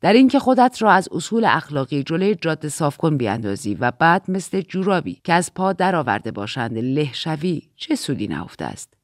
در 0.01 0.13
اینکه 0.13 0.39
خودت 0.39 0.83
را 0.83 0.93
از 0.93 1.09
اصول 1.13 1.45
اخلاقی 1.45 2.03
جلوی 2.03 2.35
جاده 2.35 2.69
صاف 2.69 2.97
کن 2.97 3.17
بیاندازی 3.17 3.75
و 3.75 3.91
بعد 3.91 4.31
مثل 4.31 4.61
جورابی 4.61 5.21
که 5.25 5.33
از 5.33 5.55
پا 5.55 5.73
درآورده 5.73 6.31
باشند 6.31 6.79
له 6.79 7.13
شوی 7.13 7.63
چه 7.77 7.95
سودی 7.95 8.29
نهفته 8.29 8.65
است 8.65 8.95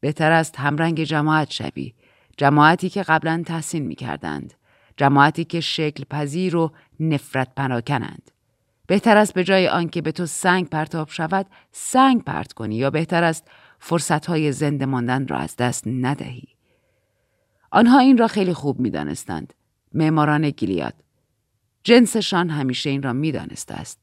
بهتر 0.00 0.32
است 0.32 0.58
همرنگ 0.58 1.02
جماعت 1.04 1.50
شوی 1.50 1.94
جماعتی 2.36 2.90
که 2.90 3.02
قبلا 3.02 3.42
تحسین 3.46 3.86
می 3.86 3.94
کردند. 3.94 4.54
جماعتی 4.96 5.44
که 5.44 5.60
شکل 5.60 6.04
پذیر 6.10 6.56
و 6.56 6.72
نفرت 7.00 7.48
پناکنند. 7.56 8.30
بهتر 8.86 9.16
است 9.16 9.34
به 9.34 9.44
جای 9.44 9.68
آنکه 9.68 10.00
به 10.00 10.12
تو 10.12 10.26
سنگ 10.26 10.68
پرتاب 10.68 11.08
شود 11.10 11.46
سنگ 11.72 12.24
پرت 12.24 12.52
کنی 12.52 12.76
یا 12.76 12.90
بهتر 12.90 13.24
است 13.24 13.48
فرصتهای 13.84 14.52
زنده 14.52 14.86
ماندن 14.86 15.26
را 15.26 15.36
از 15.36 15.56
دست 15.56 15.84
ندهی. 15.86 16.42
آنها 17.70 17.98
این 17.98 18.18
را 18.18 18.26
خیلی 18.26 18.52
خوب 18.52 18.80
می 18.80 18.90
دانستند. 18.90 19.54
معماران 19.94 20.50
گیلیاد. 20.50 20.94
جنسشان 21.84 22.50
همیشه 22.50 22.90
این 22.90 23.02
را 23.02 23.12
می 23.12 23.32
دانسته 23.32 23.74
است. 23.74 24.00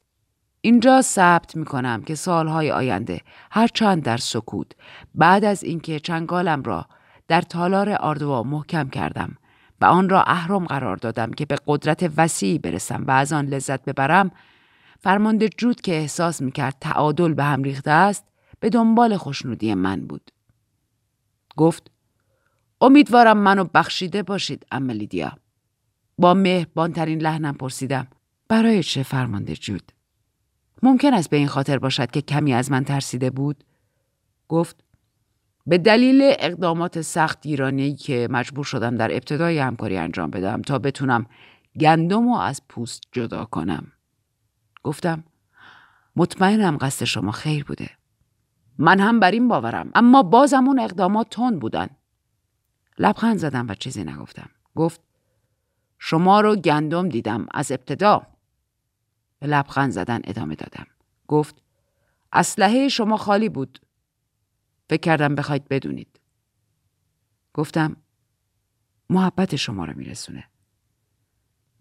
اینجا 0.62 1.02
ثبت 1.02 1.56
می 1.56 1.66
کنم 1.66 2.02
که 2.02 2.16
سالهای 2.16 2.72
آینده 2.72 3.22
هرچند 3.52 4.04
در 4.04 4.18
سکوت 4.18 4.72
بعد 5.16 5.46
از 5.46 5.64
اینکه 5.64 6.00
چنگالم 6.00 6.64
را 6.64 6.86
در 7.28 7.42
تالار 7.42 7.90
آردوا 7.90 8.44
محکم 8.44 8.90
کردم 8.90 9.38
و 9.82 9.86
آن 9.86 10.10
را 10.10 10.24
اهرم 10.24 10.66
قرار 10.66 10.96
دادم 10.96 11.32
که 11.32 11.46
به 11.46 11.56
قدرت 11.68 12.12
وسیعی 12.18 12.60
برسم 12.60 13.04
و 13.08 13.12
از 13.12 13.34
آن 13.34 13.46
لذت 13.46 13.86
ببرم 13.86 14.32
فرمانده 15.00 15.50
جود 15.50 15.82
که 15.82 15.92
احساس 15.92 16.42
می 16.42 16.52
کرد 16.52 16.76
تعادل 16.82 17.34
به 17.34 17.44
هم 17.44 17.64
ریخته 17.64 17.92
است 17.92 18.26
به 18.60 18.70
دنبال 18.70 19.18
خوشنودی 19.18 19.74
من 19.74 20.08
بود. 20.08 20.32
گفت 21.58 21.92
امیدوارم 22.82 23.38
منو 23.38 23.64
بخشیده 23.64 24.24
باشید 24.24 24.66
املیدیا. 24.72 25.38
با 26.18 26.34
مهربانترین 26.34 27.22
لحنم 27.22 27.54
پرسیدم 27.54 28.08
برای 28.48 28.84
چه 28.84 29.04
فرمانده 29.04 29.56
جود؟ 29.56 29.92
ممکن 30.84 31.14
است 31.14 31.30
به 31.30 31.38
این 31.38 31.48
خاطر 31.48 31.80
باشد 31.80 32.12
که 32.12 32.22
کمی 32.22 32.54
از 32.54 32.72
من 32.72 32.84
ترسیده 32.84 33.30
بود؟ 33.30 33.64
گفت 34.48 34.84
به 35.68 35.78
دلیل 35.78 36.20
اقدامات 36.24 37.02
سخت 37.02 37.46
ایرانی 37.46 37.96
که 37.96 38.28
مجبور 38.32 38.66
شدم 38.66 38.96
در 38.96 39.12
ابتدای 39.12 39.60
همکاری 39.60 39.98
انجام 39.98 40.30
بدم 40.30 40.62
تا 40.62 40.80
بتونم 40.80 41.26
گندم 41.80 42.30
رو 42.30 42.36
از 42.36 42.62
پوست 42.70 43.02
جدا 43.12 43.46
کنم. 43.46 43.92
گفتم 44.84 45.24
مطمئنم 46.16 46.78
قصد 46.78 47.06
شما 47.06 47.32
خیر 47.32 47.64
بوده. 47.64 47.90
من 48.82 49.00
هم 49.00 49.20
بر 49.20 49.32
این 49.32 49.48
باورم 49.48 49.92
اما 49.96 50.24
بازم 50.24 50.68
اون 50.68 50.80
اقدامات 50.80 51.30
تند 51.30 51.60
بودن. 51.60 51.90
لبخند 53.00 53.38
زدم 53.38 53.68
و 53.68 53.76
چیزی 53.76 54.04
نگفتم. 54.04 54.50
گفت 54.76 55.02
شما 55.98 56.42
رو 56.42 56.56
گندم 56.56 57.10
دیدم 57.10 57.48
از 57.52 57.72
ابتدا. 57.72 58.28
به 59.40 59.48
لبخند 59.48 59.92
زدن 59.92 60.22
ادامه 60.24 60.56
دادم. 60.56 60.88
گفت 61.28 61.62
اسلحه 62.34 62.90
شما 62.90 63.18
خالی 63.18 63.50
بود. 63.50 63.80
فکر 64.90 65.02
کردم 65.02 65.36
بخواید 65.36 65.68
بدونید. 65.68 66.20
گفتم 67.54 67.96
محبت 69.10 69.56
شما 69.56 69.86
رو 69.86 69.98
میرسونه. 69.98 70.44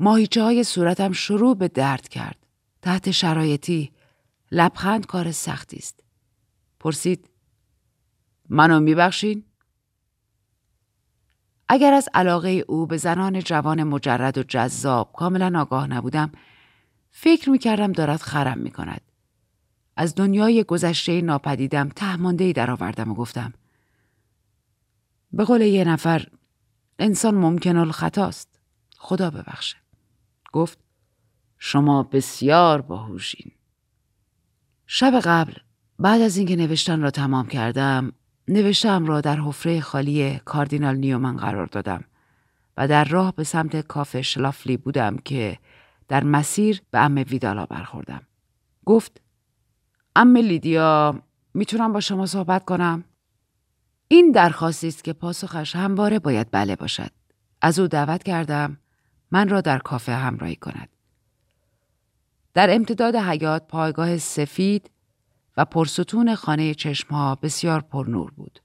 ماهیچه 0.00 0.43
های 0.43 0.64
صورتم 0.64 1.12
شروع 1.12 1.57
به 1.57 1.69
درد 1.69 2.09
کرد. 2.09 2.47
تحت 2.83 3.11
شرایطی 3.11 3.93
لبخند 4.52 5.07
کار 5.07 5.33
سختی 5.33 5.76
است. 5.76 6.08
پرسید 6.80 7.30
منو 8.49 8.80
میبخشین؟ 8.80 9.44
اگر 11.68 11.92
از 11.92 12.08
علاقه 12.14 12.64
او 12.68 12.87
به 12.87 12.97
زنان 12.97 13.40
جوان 13.40 13.82
مجرد 13.82 14.38
و 14.38 14.42
جذاب 14.42 15.12
کاملا 15.12 15.61
آگاه 15.61 15.87
نبودم 15.87 16.32
فکر 17.11 17.50
می‌کردم 17.50 17.92
دارد 17.92 18.20
خرم 18.20 18.58
می‌کند. 18.58 19.00
از 19.97 20.14
دنیای 20.14 20.64
گذشته 20.64 21.20
ناپدیدم 21.20 21.88
تهمانده 21.88 22.44
ای 22.44 22.52
در 22.52 22.70
آوردم 22.70 23.11
و 23.11 23.14
گفتم 23.14 23.52
به 25.32 25.44
قول 25.44 25.61
یه 25.61 25.85
نفر 25.85 26.28
انسان 26.99 27.35
ممکن 27.35 27.76
الخطاست 27.76 28.61
خدا 28.97 29.30
ببخشه 29.30 29.76
گفت 30.52 30.78
شما 31.58 32.02
بسیار 32.02 32.80
باهوشین 32.80 33.52
شب 34.87 35.20
قبل 35.25 35.52
بعد 35.98 36.20
از 36.20 36.37
اینکه 36.37 36.56
نوشتن 36.56 37.02
را 37.02 37.11
تمام 37.11 37.46
کردم 37.46 38.12
نوشتم 38.48 39.06
را 39.06 39.20
در 39.20 39.40
حفره 39.40 39.80
خالی 39.80 40.40
کاردینال 40.44 40.96
نیومن 40.96 41.37
قرار 41.37 41.66
دادم 41.66 42.04
و 42.76 42.88
در 42.88 43.04
راه 43.04 43.34
به 43.34 43.44
سمت 43.44 43.76
کافه 43.76 44.22
شلافلی 44.22 44.76
بودم 44.76 45.16
که 45.16 45.58
در 46.08 46.24
مسیر 46.24 46.82
به 46.90 46.98
ام 46.98 47.24
ویدالا 47.30 47.66
برخوردم. 47.66 48.22
گفت 48.84 49.20
ام 50.16 50.37
لیدیا 50.37 51.22
می‌تونم 51.54 51.92
با 51.92 52.00
شما 52.00 52.26
صحبت 52.26 52.64
کنم؟ 52.64 53.04
این 54.08 54.32
درخواستی 54.32 54.88
است 54.88 55.04
که 55.04 55.12
پاسخش 55.12 55.76
همواره 55.76 56.18
باید 56.18 56.48
بله 56.50 56.76
باشد. 56.76 57.11
از 57.62 57.78
او 57.78 57.87
دعوت 57.87 58.22
کردم 58.22 58.78
من 59.30 59.48
را 59.48 59.61
در 59.61 59.78
کافه 59.78 60.12
همراهی 60.12 60.56
کند. 60.56 60.88
در 62.54 62.74
امتداد 62.74 63.16
حیات 63.16 63.68
پایگاه 63.68 64.18
سفید 64.18 64.90
و 65.59 65.64
پرستون 65.64 66.35
خانه 66.35 66.75
چشمها 66.75 67.35
بسیار 67.35 67.81
پرنور 67.81 68.31
بود. 68.31 68.61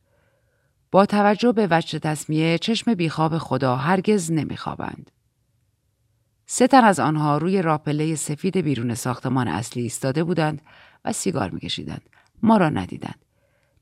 با 0.92 1.06
توجه 1.06 1.52
به 1.52 1.68
وجه 1.72 2.00
تصمیه 2.00 2.58
چشم 2.58 2.94
بیخواب 2.94 3.38
خدا 3.38 3.76
هرگز 3.76 4.32
نمیخوابند. 4.32 5.12
سه 6.46 6.68
تن 6.68 6.84
از 6.84 7.00
آنها 7.00 7.38
روی 7.38 7.62
راپله 7.62 8.16
سفید 8.16 8.58
بیرون 8.58 8.96
ساختمان 8.96 9.48
اصلی 9.48 9.84
ایستاده 9.84 10.24
بودند 10.24 10.62
و 11.06 11.14
سیگار 11.14 11.50
میکشیدند. 11.50 12.02
ما 12.44 12.58
را 12.58 12.70
ندیدند. 12.70 13.26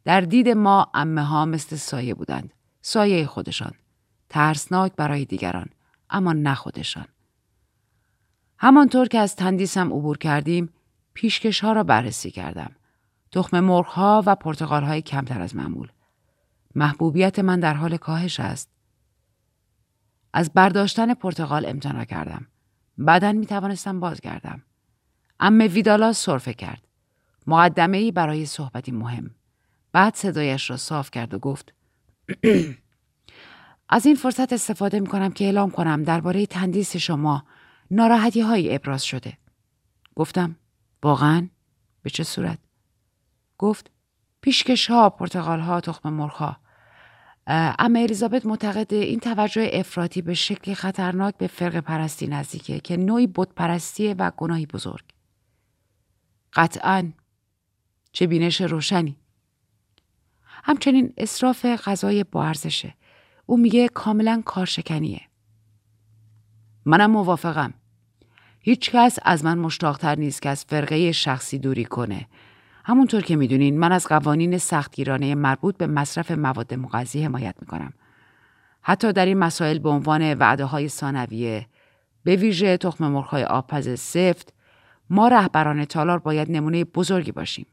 در 0.03 0.21
دید 0.21 0.49
ما 0.49 0.91
امه 0.93 1.23
ها 1.23 1.45
مثل 1.45 1.75
سایه 1.75 2.13
بودند. 2.13 2.53
سایه 2.81 3.25
خودشان. 3.25 3.73
ترسناک 4.29 4.95
برای 4.95 5.25
دیگران. 5.25 5.69
اما 6.09 6.33
نه 6.33 6.55
خودشان. 6.55 7.07
همانطور 8.57 9.07
که 9.07 9.19
از 9.19 9.35
تندیسم 9.35 9.93
عبور 9.93 10.17
کردیم 10.17 10.69
پیشکش 11.13 11.59
ها 11.59 11.73
را 11.73 11.83
بررسی 11.83 12.31
کردم. 12.31 12.71
تخم 13.31 13.59
مرغ 13.59 13.85
ها 13.85 14.23
و 14.25 14.35
پرتقال 14.35 14.83
های 14.83 15.01
کمتر 15.01 15.41
از 15.41 15.55
معمول. 15.55 15.87
محبوبیت 16.75 17.39
من 17.39 17.59
در 17.59 17.73
حال 17.73 17.97
کاهش 17.97 18.39
است. 18.39 18.69
از 20.33 20.53
برداشتن 20.53 21.13
پرتقال 21.13 21.65
امتنا 21.65 22.05
کردم. 22.05 22.47
بعدا 22.97 23.31
می 23.31 23.45
توانستم 23.45 23.99
بازگردم. 23.99 24.63
ام 25.39 25.59
ویدالا 25.59 26.13
صرفه 26.13 26.53
کرد. 26.53 26.87
مقدمه 27.47 27.97
ای 27.97 28.11
برای 28.11 28.45
صحبتی 28.45 28.91
مهم. 28.91 29.35
بعد 29.91 30.15
صدایش 30.15 30.69
را 30.69 30.77
صاف 30.77 31.11
کرد 31.11 31.33
و 31.33 31.39
گفت 31.39 31.73
از 33.89 34.05
این 34.05 34.15
فرصت 34.15 34.53
استفاده 34.53 34.99
می 34.99 35.07
کنم 35.07 35.31
که 35.31 35.45
اعلام 35.45 35.71
کنم 35.71 36.03
درباره 36.03 36.45
تندیس 36.45 36.97
شما 36.97 37.45
ناراحتی 37.91 38.41
های 38.41 38.75
ابراز 38.75 39.03
شده. 39.03 39.37
گفتم 40.15 40.55
واقعا؟ 41.03 41.47
به 42.01 42.09
چه 42.09 42.23
صورت؟ 42.23 42.59
گفت 43.61 43.91
پیشکش 44.41 44.89
ها، 44.89 45.09
پرتغال 45.09 45.59
ها، 45.59 45.81
تخم 45.81 46.09
مرغ 46.13 46.33
ها. 46.33 46.57
اما 47.47 47.99
الیزابت 47.99 48.45
معتقد 48.45 48.93
این 48.93 49.19
توجه 49.19 49.69
افراطی 49.73 50.21
به 50.21 50.33
شکلی 50.33 50.75
خطرناک 50.75 51.37
به 51.37 51.47
فرق 51.47 51.79
پرستی 51.79 52.27
نزدیکه 52.27 52.79
که 52.79 52.97
نوعی 52.97 53.27
بت 53.27 53.47
پرستیه 53.55 54.15
و 54.19 54.31
گناهی 54.37 54.65
بزرگ. 54.65 55.03
قطعا 56.53 57.11
چه 58.11 58.27
بینش 58.27 58.61
روشنی. 58.61 59.15
همچنین 60.43 61.13
اصراف 61.17 61.65
غذای 61.65 62.23
با 62.23 62.45
ارزشه. 62.45 62.93
او 63.45 63.57
میگه 63.57 63.87
کاملا 63.87 64.41
کارشکنیه. 64.45 65.21
منم 66.85 67.11
موافقم. 67.11 67.73
هیچ 68.59 68.91
کس 68.91 69.19
از 69.21 69.45
من 69.45 69.57
مشتاقتر 69.57 70.15
نیست 70.15 70.41
که 70.41 70.49
از 70.49 70.65
فرقه 70.65 71.11
شخصی 71.11 71.59
دوری 71.59 71.85
کنه. 71.85 72.27
همونطور 72.83 73.21
که 73.21 73.35
می‌دونین 73.35 73.79
من 73.79 73.91
از 73.91 74.07
قوانین 74.07 74.57
سختگیرانه 74.57 75.35
مربوط 75.35 75.77
به 75.77 75.87
مصرف 75.87 76.31
مواد 76.31 76.73
مغذی 76.73 77.23
حمایت 77.23 77.55
می‌کنم. 77.61 77.93
حتی 78.81 79.13
در 79.13 79.25
این 79.25 79.37
مسائل 79.37 79.79
به 79.79 79.89
عنوان 79.89 80.33
وعده 80.33 80.65
های 80.65 80.89
ثانویه 80.89 81.67
به 82.23 82.35
ویژه 82.35 82.77
تخم 82.77 83.07
مرغ‌های 83.07 83.43
آبپز 83.43 83.99
سفت 83.99 84.53
ما 85.09 85.27
رهبران 85.27 85.85
تالار 85.85 86.19
باید 86.19 86.51
نمونه 86.51 86.83
بزرگی 86.83 87.31
باشیم. 87.31 87.65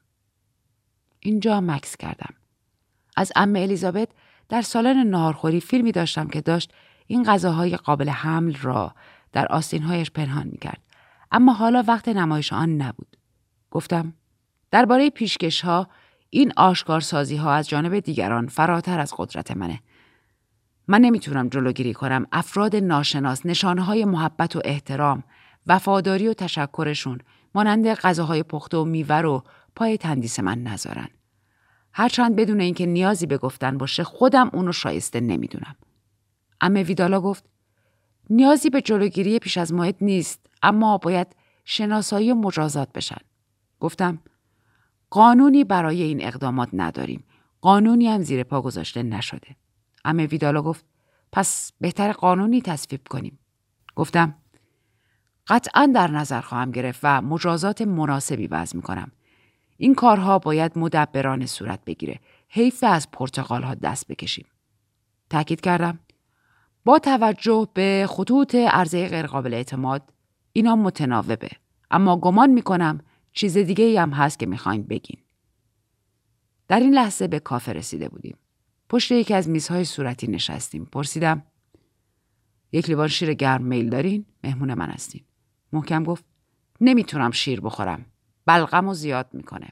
اینجا 1.20 1.60
مکس 1.60 1.96
کردم. 1.96 2.34
از 3.16 3.32
ام 3.36 3.56
الیزابت 3.56 4.08
در 4.48 4.62
سالن 4.62 4.96
نهارخوری 4.96 5.60
فیلمی 5.60 5.92
داشتم 5.92 6.28
که 6.28 6.40
داشت 6.40 6.72
این 7.06 7.22
غذاهای 7.22 7.76
قابل 7.76 8.08
حمل 8.08 8.54
را 8.54 8.94
در 9.32 9.46
آستینهایش 9.46 10.10
پنهان 10.10 10.48
می‌کرد. 10.52 10.82
اما 11.32 11.52
حالا 11.52 11.84
وقت 11.86 12.08
نمایش 12.08 12.52
آن 12.52 12.76
نبود. 12.76 13.16
گفتم 13.70 14.12
درباره 14.70 15.10
پیشکش 15.10 15.60
ها 15.60 15.88
این 16.30 16.52
آشکارسازی 16.56 17.36
ها 17.36 17.52
از 17.52 17.68
جانب 17.68 17.98
دیگران 17.98 18.46
فراتر 18.46 19.00
از 19.00 19.14
قدرت 19.16 19.56
منه. 19.56 19.80
من 20.88 21.00
نمی‌تونم 21.00 21.48
جلوگیری 21.48 21.94
کنم 21.94 22.26
افراد 22.32 22.76
ناشناس 22.76 23.46
نشانه 23.46 23.82
های 23.82 24.04
محبت 24.04 24.56
و 24.56 24.60
احترام، 24.64 25.24
وفاداری 25.66 26.28
و 26.28 26.34
تشکرشون 26.34 27.18
مانند 27.54 27.94
غذاهای 27.94 28.42
پخته 28.42 28.76
و 28.76 28.84
میوه 28.84 29.16
رو 29.16 29.44
پای 29.76 29.98
تندیس 29.98 30.40
من 30.40 30.62
نذارن. 30.62 31.08
هرچند 31.92 32.36
بدون 32.36 32.60
اینکه 32.60 32.86
نیازی 32.86 33.26
به 33.26 33.38
گفتن 33.38 33.78
باشه 33.78 34.04
خودم 34.04 34.50
اونو 34.52 34.72
شایسته 34.72 35.20
نمی‌دونم. 35.20 35.76
امه 36.60 36.82
ویدالا 36.82 37.20
گفت 37.20 37.44
نیازی 38.30 38.70
به 38.70 38.80
جلوگیری 38.80 39.38
پیش 39.38 39.58
از 39.58 39.72
موعد 39.72 39.96
نیست 40.00 40.46
اما 40.62 40.98
باید 40.98 41.26
شناسایی 41.64 42.32
مجازات 42.32 42.92
بشن. 42.92 43.20
گفتم 43.80 44.18
قانونی 45.10 45.64
برای 45.64 46.02
این 46.02 46.24
اقدامات 46.24 46.68
نداریم. 46.72 47.24
قانونی 47.60 48.08
هم 48.08 48.22
زیر 48.22 48.42
پا 48.42 48.62
گذاشته 48.62 49.02
نشده. 49.02 49.56
امه 50.04 50.26
ویدالا 50.26 50.62
گفت 50.62 50.84
پس 51.32 51.72
بهتر 51.80 52.12
قانونی 52.12 52.62
تصویب 52.62 53.00
کنیم. 53.10 53.38
گفتم 53.94 54.34
قطعا 55.48 55.92
در 55.94 56.10
نظر 56.10 56.40
خواهم 56.40 56.70
گرفت 56.70 57.00
و 57.02 57.22
مجازات 57.22 57.82
مناسبی 57.82 58.46
وضع 58.46 58.76
می 58.76 58.82
کنم. 58.82 59.12
این 59.76 59.94
کارها 59.94 60.38
باید 60.38 60.78
مدبرانه 60.78 61.46
صورت 61.46 61.84
بگیره. 61.84 62.20
حیف 62.48 62.84
از 62.84 63.10
پرتقال 63.10 63.62
ها 63.62 63.74
دست 63.74 64.08
بکشیم. 64.08 64.46
تاکید 65.30 65.60
کردم 65.60 65.98
با 66.84 66.98
توجه 66.98 67.68
به 67.74 68.06
خطوط 68.08 68.54
عرضه 68.54 69.08
غیرقابل 69.08 69.54
اعتماد 69.54 70.02
اینا 70.52 70.76
متناوبه 70.76 71.50
اما 71.90 72.16
گمان 72.16 72.50
می‌کنم 72.50 73.00
چیز 73.38 73.58
دیگه 73.58 73.84
ای 73.84 73.96
هم 73.96 74.10
هست 74.10 74.38
که 74.38 74.46
می‌خواین 74.46 74.82
بگین. 74.82 75.16
در 76.68 76.80
این 76.80 76.94
لحظه 76.94 77.28
به 77.28 77.40
کافه 77.40 77.72
رسیده 77.72 78.08
بودیم. 78.08 78.36
پشت 78.88 79.12
یکی 79.12 79.34
از 79.34 79.48
میزهای 79.48 79.84
صورتی 79.84 80.26
نشستیم. 80.26 80.84
پرسیدم 80.84 81.42
یک 82.72 82.88
لیوان 82.88 83.08
شیر 83.08 83.34
گرم 83.34 83.62
میل 83.62 83.90
دارین؟ 83.90 84.26
مهمون 84.44 84.74
من 84.74 84.90
هستین. 84.90 85.24
محکم 85.72 86.04
گفت 86.04 86.24
نمی‌تونم 86.80 87.30
شیر 87.30 87.60
بخورم. 87.60 88.06
بلغم 88.46 88.88
و 88.88 88.94
زیاد 88.94 89.28
می‌کنه. 89.32 89.68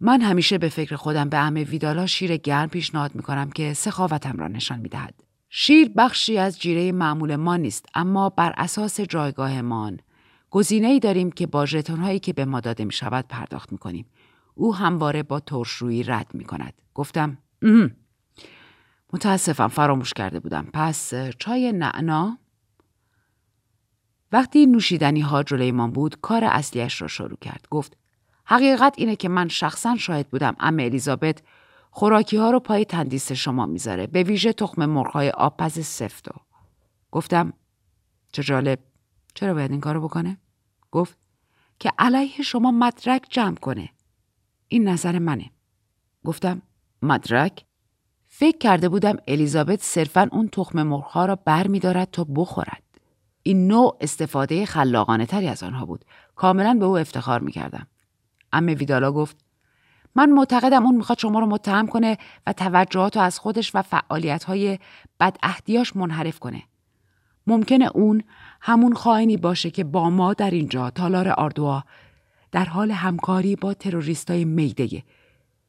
من 0.00 0.20
همیشه 0.20 0.58
به 0.58 0.68
فکر 0.68 0.96
خودم 0.96 1.28
به 1.28 1.38
همه 1.38 1.64
ویدالا 1.64 2.06
شیر 2.06 2.36
گرم 2.36 2.68
پیشنهاد 2.68 3.14
می‌کنم 3.14 3.50
که 3.50 3.74
سخاوتم 3.74 4.38
را 4.38 4.48
نشان 4.48 4.80
می‌دهد. 4.80 5.14
شیر 5.48 5.88
بخشی 5.88 6.38
از 6.38 6.60
جیره 6.60 6.92
معمول 6.92 7.36
ما 7.36 7.56
نیست 7.56 7.86
اما 7.94 8.28
بر 8.30 8.54
اساس 8.56 9.00
جایگاهمان 9.00 10.00
گزینه 10.50 10.86
ای 10.86 11.00
داریم 11.00 11.30
که 11.30 11.46
با 11.46 11.66
ژتون 11.66 12.00
هایی 12.00 12.18
که 12.18 12.32
به 12.32 12.44
ما 12.44 12.60
داده 12.60 12.84
می 12.84 12.92
شود 12.92 13.24
پرداخت 13.28 13.72
می 13.72 13.78
کنیم. 13.78 14.06
او 14.54 14.74
همواره 14.74 15.22
با 15.22 15.40
ترشرویی 15.40 16.02
رد 16.02 16.30
می 16.34 16.44
کند. 16.44 16.72
گفتم 16.94 17.38
متاسفم 19.12 19.68
فراموش 19.68 20.12
کرده 20.12 20.40
بودم. 20.40 20.68
پس 20.72 21.14
چای 21.38 21.72
نعنا؟ 21.72 22.38
وقتی 24.32 24.66
نوشیدنی 24.66 25.20
ها 25.20 25.42
جلوی 25.42 25.72
بود 25.72 26.20
کار 26.20 26.44
اصلیش 26.44 27.02
را 27.02 27.08
شروع 27.08 27.38
کرد. 27.40 27.66
گفت 27.70 27.96
حقیقت 28.44 28.94
اینه 28.98 29.16
که 29.16 29.28
من 29.28 29.48
شخصا 29.48 29.96
شاهد 29.96 30.28
بودم 30.28 30.56
ام 30.60 30.78
الیزابت 30.78 31.42
خوراکی 31.90 32.36
ها 32.36 32.50
رو 32.50 32.60
پای 32.60 32.84
تندیس 32.84 33.32
شما 33.32 33.66
می‌ذاره 33.66 34.06
به 34.06 34.22
ویژه 34.22 34.52
تخم 34.52 34.86
مرغ 34.86 35.10
های 35.12 35.30
آبپز 35.30 35.86
سفتو 35.86 36.34
گفتم 37.10 37.52
چه 38.32 38.42
جالب 38.42 38.78
چرا 39.36 39.54
باید 39.54 39.70
این 39.70 39.80
کارو 39.80 40.00
بکنه؟ 40.00 40.36
گفت 40.90 41.18
که 41.78 41.92
علیه 41.98 42.42
شما 42.42 42.70
مدرک 42.70 43.26
جمع 43.30 43.54
کنه. 43.54 43.88
این 44.68 44.88
نظر 44.88 45.18
منه. 45.18 45.50
گفتم 46.24 46.62
مدرک؟ 47.02 47.64
فکر 48.28 48.58
کرده 48.58 48.88
بودم 48.88 49.16
الیزابت 49.28 49.82
صرفا 49.82 50.28
اون 50.32 50.48
تخم 50.48 50.82
مرغ 50.82 51.04
ها 51.04 51.26
را 51.26 51.36
بر 51.36 51.66
می 51.66 51.78
دارد 51.78 52.10
تا 52.10 52.24
بخورد. 52.24 52.82
این 53.42 53.66
نوع 53.66 53.96
استفاده 54.00 54.66
خلاقانه 54.66 55.26
تری 55.26 55.48
از 55.48 55.62
آنها 55.62 55.86
بود. 55.86 56.04
کاملا 56.36 56.74
به 56.74 56.84
او 56.84 56.98
افتخار 56.98 57.40
می 57.40 57.52
کردم 57.52 57.86
امه 58.52 58.74
ویدالا 58.74 59.12
گفت 59.12 59.36
من 60.14 60.30
معتقدم 60.30 60.86
اون 60.86 60.96
می‌خواد 60.96 61.18
شما 61.18 61.40
رو 61.40 61.46
متهم 61.46 61.86
کنه 61.86 62.18
و 62.46 62.52
توجهات 62.52 63.16
رو 63.16 63.22
از 63.22 63.38
خودش 63.38 63.74
و 63.74 63.82
فعالیت 63.82 64.44
های 64.44 64.78
بدعهدیاش 65.20 65.96
منحرف 65.96 66.38
کنه. 66.38 66.62
ممکنه 67.46 67.90
اون 67.94 68.22
همون 68.66 68.94
خائنی 68.94 69.36
باشه 69.36 69.70
که 69.70 69.84
با 69.84 70.10
ما 70.10 70.34
در 70.34 70.50
اینجا 70.50 70.90
تالار 70.90 71.28
آردوا 71.28 71.84
در 72.52 72.64
حال 72.64 72.90
همکاری 72.90 73.56
با 73.56 73.74
تروریستای 73.74 74.44
میده 74.44 75.02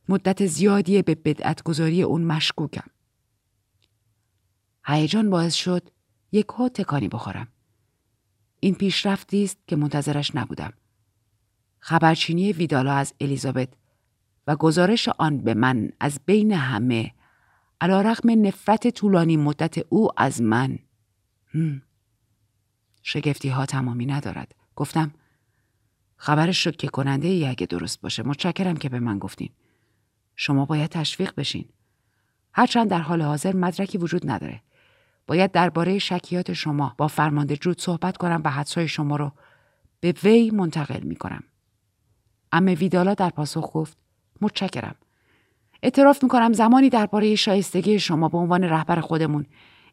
مدت 0.09 0.45
زیادی 0.45 1.01
به 1.01 1.15
بدعت 1.15 1.63
گذاری 1.63 2.03
اون 2.03 2.21
مشکوکم. 2.21 2.87
هیجان 4.85 5.29
باعث 5.29 5.53
شد 5.53 5.89
یک 6.31 6.47
ها 6.47 6.69
تکانی 6.69 7.07
بخورم. 7.07 7.47
این 8.59 8.75
پیشرفتی 8.75 9.43
است 9.43 9.57
که 9.67 9.75
منتظرش 9.75 10.35
نبودم. 10.35 10.73
خبرچینی 11.79 12.53
ویدالا 12.53 12.93
از 12.93 13.13
الیزابت 13.21 13.69
و 14.47 14.55
گزارش 14.55 15.09
آن 15.09 15.37
به 15.37 15.53
من 15.53 15.89
از 15.99 16.19
بین 16.25 16.51
همه 16.51 17.11
علا 17.81 18.01
رقم 18.01 18.47
نفرت 18.47 18.87
طولانی 18.87 19.37
مدت 19.37 19.75
او 19.89 20.09
از 20.17 20.41
من 20.41 20.79
شگفتی 23.09 23.49
ها 23.49 23.65
تمامی 23.65 24.05
ندارد 24.05 24.55
گفتم 24.75 25.11
خبرش 26.17 26.63
شکه 26.63 26.87
کننده 26.87 27.27
ای 27.27 27.47
اگه 27.47 27.65
درست 27.65 28.01
باشه 28.01 28.23
متشکرم 28.23 28.77
که 28.77 28.89
به 28.89 28.99
من 28.99 29.19
گفتین 29.19 29.49
شما 30.35 30.65
باید 30.65 30.89
تشویق 30.89 31.33
بشین 31.37 31.65
هرچند 32.53 32.89
در 32.89 32.99
حال 32.99 33.21
حاضر 33.21 33.55
مدرکی 33.55 33.97
وجود 33.97 34.31
نداره 34.31 34.61
باید 35.27 35.51
درباره 35.51 35.99
شکیات 35.99 36.53
شما 36.53 36.95
با 36.97 37.07
فرمانده 37.07 37.57
جود 37.57 37.81
صحبت 37.81 38.17
کنم 38.17 38.41
و 38.45 38.51
حدسای 38.51 38.87
شما 38.87 39.15
رو 39.15 39.31
به 39.99 40.13
وی 40.23 40.51
منتقل 40.51 41.03
می 41.03 41.15
کنم. 41.15 41.43
امه 42.51 42.75
ویدالا 42.75 43.13
در 43.13 43.29
پاسخ 43.29 43.69
گفت 43.73 43.97
متشکرم. 44.41 44.95
اعتراف 45.83 46.23
می‌کنم 46.23 46.53
زمانی 46.53 46.89
درباره 46.89 47.35
شایستگی 47.35 47.99
شما 47.99 48.29
به 48.29 48.37
عنوان 48.37 48.63
رهبر 48.63 48.99
خودمون 48.99 49.45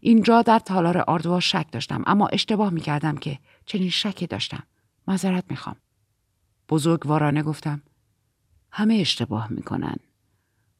اینجا 0.07 0.43
در 0.43 0.59
تالار 0.59 0.99
آردوا 0.99 1.41
شک 1.41 1.67
داشتم 1.73 2.03
اما 2.07 2.27
اشتباه 2.27 2.71
می‌کردم 2.71 3.17
که 3.17 3.39
چنین 3.67 3.91
شکی 3.91 4.27
داشتم. 4.27 4.63
معذرت 5.09 5.45
می‌خوام. 5.51 5.77
بزرگوارانه 6.69 7.43
گفتم 7.43 7.83
همه 8.71 8.95
اشتباه 8.95 9.53
می‌کنن. 9.53 9.97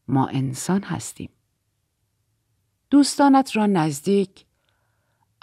ما 0.09 0.27
انسان 0.27 0.83
هستیم. 0.83 1.31
دوستانت 2.91 3.57
را 3.57 3.67
نزدیک 3.67 4.47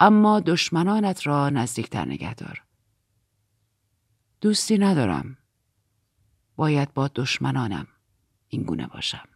اما 0.00 0.40
دشمنانت 0.40 1.26
را 1.26 1.50
نزدیکتر 1.50 2.04
نگه 2.04 2.34
دار. 2.34 2.62
دوستی 4.40 4.78
ندارم. 4.78 5.36
باید 6.56 6.94
با 6.94 7.08
دشمنانم 7.08 7.86
این 8.48 8.62
گونه 8.62 8.86
باشم 8.86 9.28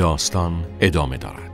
داستان 0.00 0.64
ادامه 0.80 1.16
دارد. 1.16 1.49